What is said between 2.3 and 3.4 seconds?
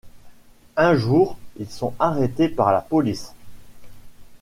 par la police.